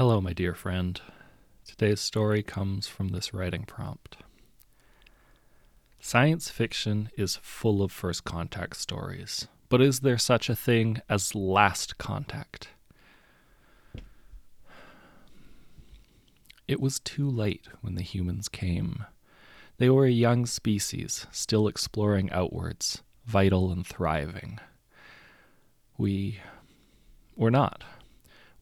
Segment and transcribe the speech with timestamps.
[0.00, 0.98] Hello, my dear friend.
[1.66, 4.16] Today's story comes from this writing prompt.
[6.00, 11.34] Science fiction is full of first contact stories, but is there such a thing as
[11.34, 12.68] last contact?
[16.66, 19.04] It was too late when the humans came.
[19.76, 24.60] They were a young species, still exploring outwards, vital and thriving.
[25.98, 26.40] We
[27.36, 27.84] were not.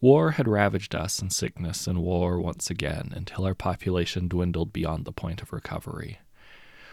[0.00, 5.04] War had ravaged us in sickness and war once again until our population dwindled beyond
[5.04, 6.20] the point of recovery.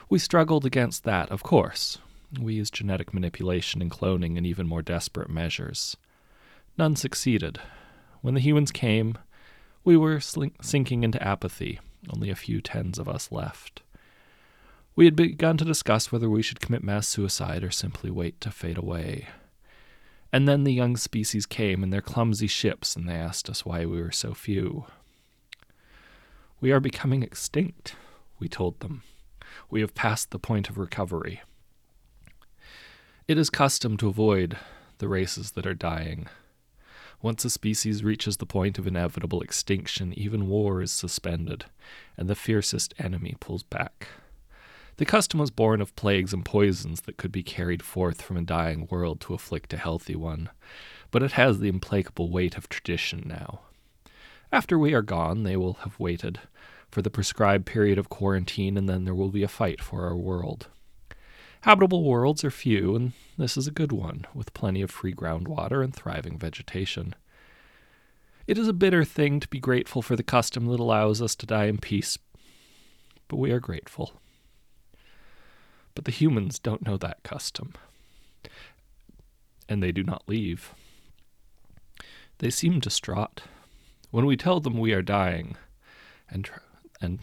[0.09, 1.99] We struggled against that, of course.
[2.39, 5.95] We used genetic manipulation and cloning and even more desperate measures.
[6.77, 7.59] None succeeded.
[8.21, 9.17] When the humans came,
[9.83, 11.79] we were slink- sinking into apathy,
[12.11, 13.83] only a few tens of us left.
[14.95, 18.49] We had begun to discuss whether we should commit mass suicide or simply wait to
[18.49, 19.27] fade away.
[20.35, 23.85] And then the young species came in their clumsy ships, and they asked us why
[23.85, 24.83] we were so few.
[26.59, 27.95] We are becoming extinct,
[28.37, 29.03] we told them.
[29.69, 31.41] We have passed the point of recovery.
[33.29, 34.57] It is custom to avoid
[34.97, 36.27] the races that are dying.
[37.21, 41.63] Once a species reaches the point of inevitable extinction, even war is suspended,
[42.17, 44.09] and the fiercest enemy pulls back.
[44.97, 48.41] The custom was born of plagues and poisons that could be carried forth from a
[48.41, 50.49] dying world to afflict a healthy one,
[51.11, 53.59] but it has the implacable weight of tradition now.
[54.53, 56.39] After we are gone, they will have waited
[56.89, 60.15] for the prescribed period of quarantine, and then there will be a fight for our
[60.15, 60.67] world.
[61.61, 65.83] Habitable worlds are few, and this is a good one, with plenty of free groundwater
[65.83, 67.15] and thriving vegetation.
[68.47, 71.45] It is a bitter thing to be grateful for the custom that allows us to
[71.45, 72.17] die in peace,
[73.27, 74.13] but we are grateful.
[75.95, 77.73] But the humans don't know that custom.
[79.67, 80.73] And they do not leave.
[82.37, 83.41] They seem distraught.
[84.11, 85.55] When we tell them we are dying
[86.29, 86.49] and
[87.01, 87.19] and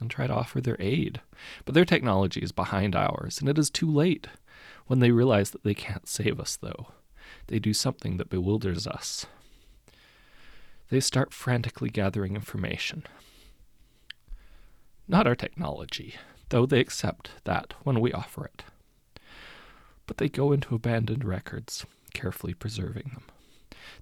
[0.00, 1.20] and try to offer their aid,
[1.64, 4.26] but their technology is behind ours, and it is too late.
[4.86, 6.88] When they realize that they can't save us, though,
[7.46, 9.24] they do something that bewilders us.
[10.90, 13.04] They start frantically gathering information.
[15.08, 16.16] Not our technology,
[16.48, 18.64] though they accept that when we offer it.
[20.06, 23.24] But they go into abandoned records, carefully preserving them.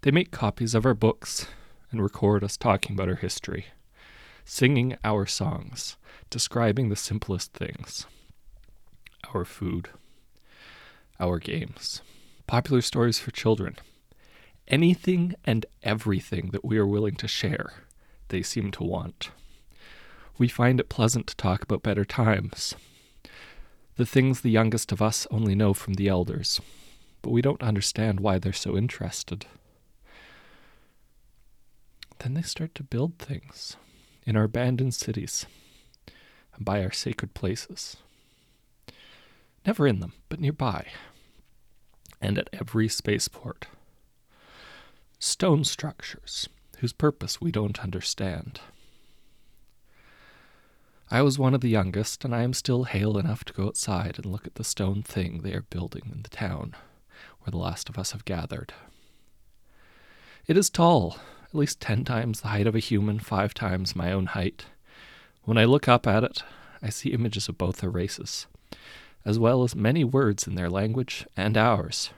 [0.02, 1.46] They make copies of our books
[1.90, 3.66] and record us talking about our history,
[4.44, 5.96] singing our songs,
[6.30, 8.06] describing the simplest things
[9.34, 9.88] our food,
[11.20, 12.02] our games,
[12.46, 13.76] popular stories for children.
[14.68, 17.72] Anything and everything that we are willing to share,
[18.28, 19.30] they seem to want.
[20.42, 22.74] We find it pleasant to talk about better times,
[23.94, 26.60] the things the youngest of us only know from the elders,
[27.22, 29.46] but we don't understand why they're so interested.
[32.18, 33.76] Then they start to build things
[34.26, 35.46] in our abandoned cities
[36.56, 37.98] and by our sacred places.
[39.64, 40.88] Never in them, but nearby,
[42.20, 43.68] and at every spaceport.
[45.20, 46.48] Stone structures
[46.78, 48.58] whose purpose we don't understand.
[51.12, 54.16] I was one of the youngest, and I am still hale enough to go outside
[54.16, 56.74] and look at the stone thing they are building in the town
[57.40, 58.72] where the last of us have gathered.
[60.46, 64.10] It is tall, at least ten times the height of a human, five times my
[64.10, 64.64] own height.
[65.42, 66.44] When I look up at it,
[66.80, 68.46] I see images of both their races,
[69.22, 72.08] as well as many words in their language and ours,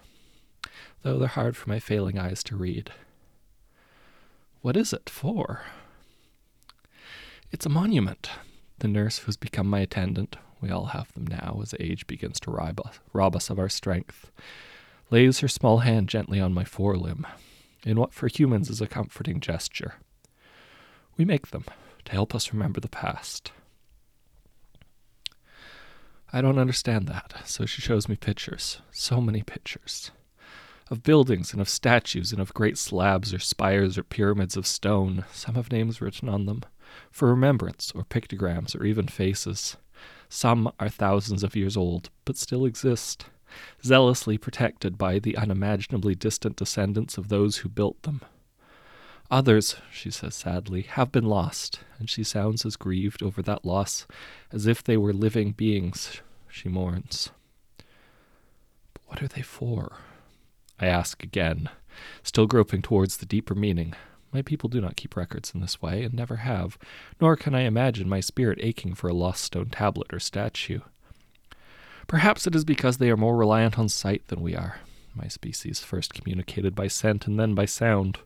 [1.02, 2.92] though they're hard for my failing eyes to read.
[4.62, 5.62] What is it for?
[7.50, 8.30] It's a monument
[8.78, 12.50] the nurse who's become my attendant, we all have them now as age begins to
[12.50, 14.30] rob us, rob us of our strength,
[15.10, 17.24] lays her small hand gently on my forelimb,
[17.84, 19.94] in what for humans is a comforting gesture.
[21.16, 21.64] We make them
[22.06, 23.52] to help us remember the past.
[26.32, 30.10] I don't understand that, so she shows me pictures, so many pictures,
[30.90, 35.24] of buildings and of statues and of great slabs or spires or pyramids of stone.
[35.32, 36.62] Some have names written on them
[37.10, 39.76] for remembrance or pictograms or even faces.
[40.28, 43.26] Some are thousands of years old, but still exist,
[43.84, 48.20] zealously protected by the unimaginably distant descendants of those who built them.
[49.30, 54.06] Others, she says sadly, have been lost, and she sounds as grieved over that loss
[54.52, 57.30] as if they were living beings, she mourns.
[58.92, 59.96] But what are they for?
[60.78, 61.70] I ask again,
[62.22, 63.94] still groping towards the deeper meaning.
[64.34, 66.76] My people do not keep records in this way, and never have,
[67.20, 70.80] nor can I imagine my spirit aching for a lost stone tablet or statue.
[72.08, 74.80] Perhaps it is because they are more reliant on sight than we are,
[75.14, 78.18] My species first communicated by scent and then by sound,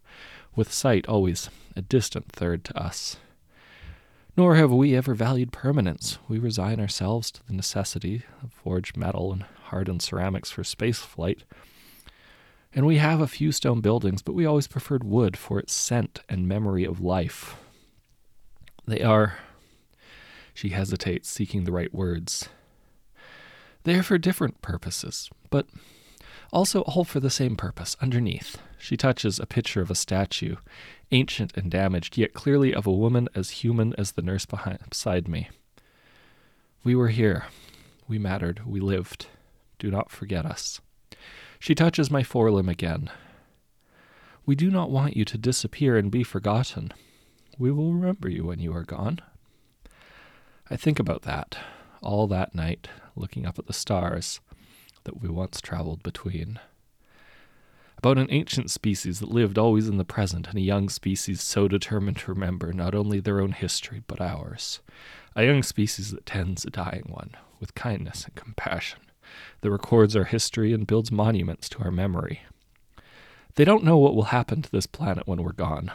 [0.56, 3.18] with sight always a distant third to us.
[4.34, 6.18] Nor have we ever valued permanence.
[6.26, 11.42] We resign ourselves to the necessity of forged metal and hardened ceramics for space flight.
[12.74, 16.20] And we have a few stone buildings, but we always preferred wood for its scent
[16.28, 17.56] and memory of life.
[18.86, 19.38] They are.
[20.54, 22.48] She hesitates, seeking the right words.
[23.84, 25.66] They are for different purposes, but
[26.52, 28.58] also all for the same purpose underneath.
[28.78, 30.56] She touches a picture of a statue,
[31.10, 35.26] ancient and damaged, yet clearly of a woman as human as the nurse behind, beside
[35.28, 35.48] me.
[36.84, 37.46] We were here.
[38.06, 38.62] We mattered.
[38.66, 39.26] We lived.
[39.78, 40.80] Do not forget us.
[41.58, 43.10] She touches my forelimb again.
[44.46, 46.92] We do not want you to disappear and be forgotten.
[47.58, 49.20] We will remember you when you are gone.
[50.70, 51.58] I think about that
[52.02, 54.40] all that night, looking up at the stars
[55.04, 56.58] that we once traveled between.
[57.96, 61.66] About an ancient species that lived always in the present, and a young species so
[61.66, 64.80] determined to remember not only their own history, but ours.
[65.34, 69.00] A young species that tends a dying one, with kindness and compassion,
[69.60, 72.42] that records our history and builds monuments to our memory.
[73.54, 75.90] They don't know what will happen to this planet when we're gone.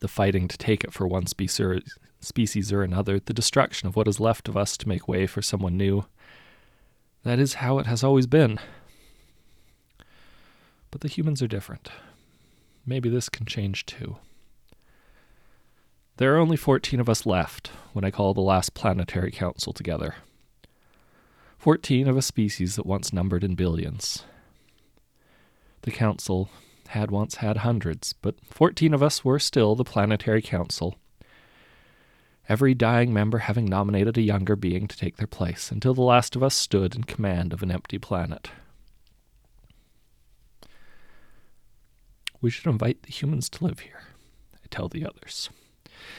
[0.00, 4.20] The fighting to take it for one species or another, the destruction of what is
[4.20, 6.04] left of us to make way for someone new,
[7.24, 8.58] that is how it has always been.
[10.90, 11.88] But the humans are different.
[12.84, 14.16] Maybe this can change too.
[16.16, 20.16] There are only 14 of us left when I call the last planetary council together.
[21.62, 24.24] 14 of a species that once numbered in billions.
[25.82, 26.50] The council
[26.88, 30.96] had once had hundreds, but 14 of us were still the planetary council,
[32.48, 36.34] every dying member having nominated a younger being to take their place, until the last
[36.34, 38.50] of us stood in command of an empty planet.
[42.40, 44.02] We should invite the humans to live here,
[44.56, 45.48] I tell the others.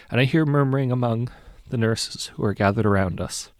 [0.09, 1.31] And I hear murmuring among
[1.67, 3.51] the nurses who are gathered around us.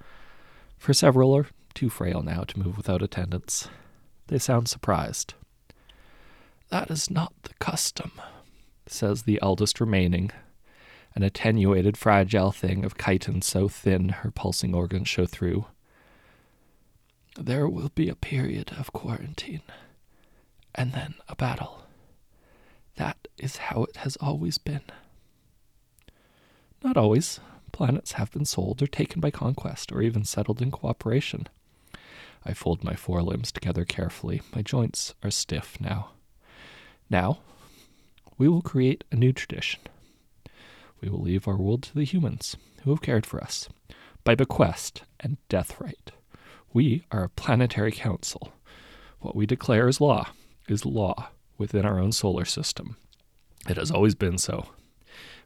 [0.78, 3.68] For several are too frail now to move without attendance.
[4.28, 5.34] They sound surprised.
[6.70, 8.12] That is not the custom,
[8.88, 10.32] says the eldest remaining,
[11.16, 15.66] an attenuated, fragile thing of chitin so thin her pulsing organs show through.
[17.40, 19.62] There will be a period of quarantine,
[20.74, 21.84] and then a battle.
[22.96, 24.84] That is how it has always been.
[26.84, 27.40] Not always.
[27.72, 31.48] Planets have been sold or taken by conquest, or even settled in cooperation.
[32.46, 34.42] I fold my forelimbs together carefully.
[34.54, 36.12] My joints are stiff now.
[37.10, 37.40] Now,
[38.38, 39.82] we will create a new tradition.
[41.02, 43.70] We will leave our world to the humans who have cared for us
[44.24, 46.12] by bequest and death right.
[46.74, 48.54] We are a planetary council.
[49.20, 50.30] What we declare as law
[50.68, 52.98] is law within our own solar system.
[53.70, 54.68] It has always been so.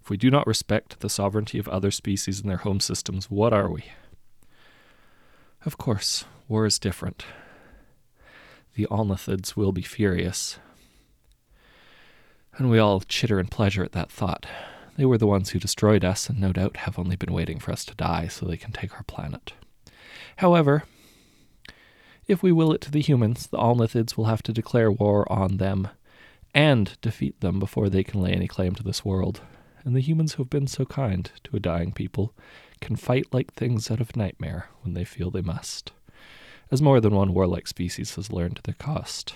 [0.01, 3.53] If we do not respect the sovereignty of other species in their home systems, what
[3.53, 3.83] are we?
[5.67, 7.25] Of course, war is different.
[8.75, 10.59] The Alnithids will be furious.
[12.55, 14.45] And we all chitter in pleasure at that thought.
[14.95, 17.73] They were the ones who destroyed us, and no doubt have only been waiting for
[17.73, 19.51] us to die so they can take our planet.
[20.37, 20.83] However,
[22.29, 25.57] if we will it to the humans, the Alnithids will have to declare war on
[25.57, 25.89] them
[26.55, 29.41] and defeat them before they can lay any claim to this world.
[29.83, 32.33] And the humans who have been so kind to a dying people
[32.81, 35.91] can fight like things out of nightmare when they feel they must,
[36.71, 39.33] as more than one warlike species has learned to their cost.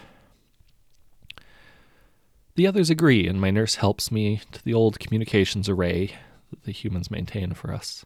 [2.56, 6.16] The others agree, and my nurse helps me to the old communications array
[6.50, 8.06] that the humans maintain for us.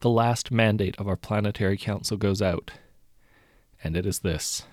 [0.00, 2.72] The last mandate of our planetary council goes out,
[3.82, 4.64] and it is this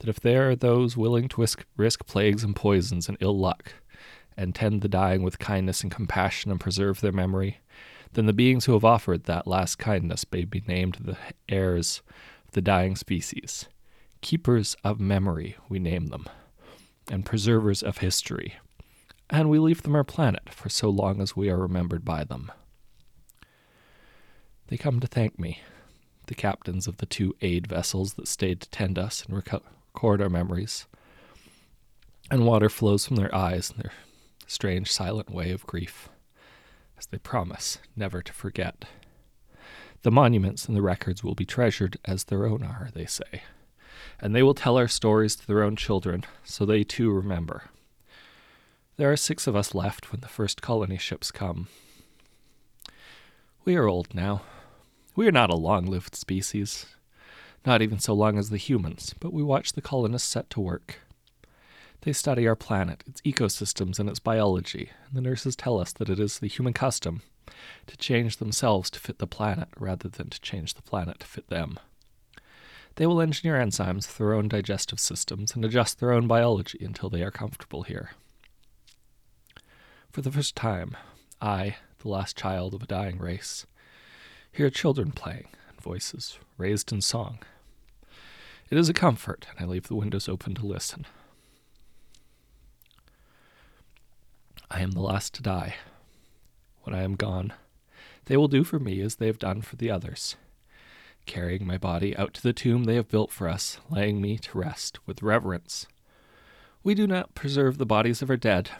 [0.00, 1.46] that if there are those willing to
[1.76, 3.72] risk plagues and poisons and ill luck,
[4.36, 7.60] and tend the dying with kindness and compassion and preserve their memory,
[8.12, 11.16] then the beings who have offered that last kindness may be named the
[11.48, 12.02] heirs
[12.46, 13.66] of the dying species.
[14.20, 16.26] Keepers of memory, we name them
[17.10, 18.54] and preservers of history,
[19.30, 22.50] and we leave them our planet for so long as we are remembered by them.
[24.68, 25.60] They come to thank me,
[26.26, 30.28] the captains of the two aid vessels that stayed to tend us and record our
[30.28, 30.86] memories.
[32.30, 33.92] And water flows from their eyes in their
[34.48, 36.08] strange silent way of grief,
[36.98, 38.84] as they promise never to forget.
[40.02, 43.42] The monuments and the records will be treasured as their own are, they say
[44.20, 47.64] and they will tell our stories to their own children, so they too remember.
[48.96, 51.68] There are six of us left when the first colony ships come.
[53.64, 54.42] We are old now.
[55.14, 56.86] We are not a long lived species.
[57.64, 61.00] Not even so long as the humans, but we watch the colonists set to work.
[62.02, 66.08] They study our planet, its ecosystems, and its biology, and the nurses tell us that
[66.08, 67.22] it is the human custom
[67.86, 71.48] to change themselves to fit the planet rather than to change the planet to fit
[71.48, 71.78] them.
[72.96, 77.10] They will engineer enzymes for their own digestive systems and adjust their own biology until
[77.10, 78.12] they are comfortable here.
[80.10, 80.96] For the first time,
[81.40, 83.66] I, the last child of a dying race,
[84.50, 87.38] hear children playing and voices raised in song.
[88.70, 91.06] It is a comfort, and I leave the windows open to listen.
[94.70, 95.76] I am the last to die.
[96.82, 97.52] When I am gone,
[98.26, 100.36] they will do for me as they have done for the others,
[101.24, 104.58] carrying my body out to the tomb they have built for us, laying me to
[104.58, 105.86] rest with reverence.
[106.82, 108.70] We do not preserve the bodies of our dead,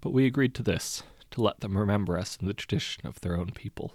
[0.00, 3.36] but we agreed to this to let them remember us in the tradition of their
[3.36, 3.94] own people.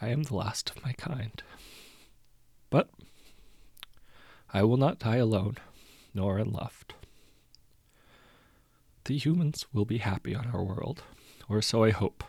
[0.00, 1.42] I am the last of my kind.
[2.70, 2.88] But
[4.52, 5.56] I will not die alone,
[6.14, 6.94] nor unloved.
[9.10, 11.02] The humans will be happy on our world,
[11.48, 12.22] or so I hope.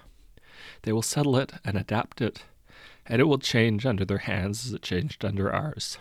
[0.82, 2.44] They will settle it and adapt it,
[3.06, 6.00] and it will change under their hands as it changed under ours.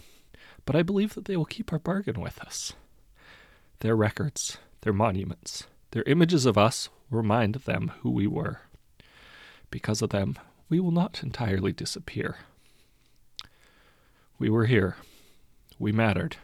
[0.65, 2.73] But I believe that they will keep our bargain with us.
[3.81, 8.63] Their records, their monuments, their images of us remind them who we were.
[9.71, 10.39] Because of them,
[10.71, 12.39] we will not entirely disappear.
[14.39, 14.97] We were here.
[15.79, 16.39] We mattered.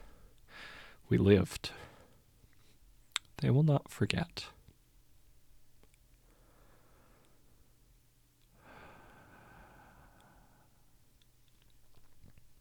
[1.09, 1.71] We lived.
[3.39, 4.47] They will not forget.